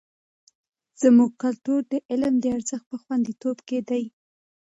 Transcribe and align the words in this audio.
زموږ 1.01 1.31
کلتور 1.43 1.79
د 1.91 1.93
علم 2.11 2.33
د 2.39 2.45
ارزښت 2.55 2.85
په 2.91 2.97
خوندیتوب 3.03 3.57
کې 3.67 3.79
دی. 3.89 4.03